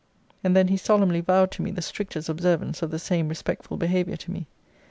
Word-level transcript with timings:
And 0.43 0.55
then 0.55 0.69
he 0.69 0.77
solemnly 0.77 1.21
vowed 1.21 1.51
to 1.51 1.61
me 1.61 1.69
the 1.69 1.83
strictest 1.83 2.27
observance 2.27 2.81
of 2.81 2.89
the 2.89 2.97
same 2.97 3.29
respectful 3.29 3.77
behaviour 3.77 4.17
to 4.17 4.31
me. 4.31 4.47